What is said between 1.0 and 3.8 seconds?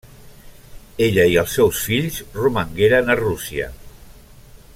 Ella i els seus fills romangueren a Rússia.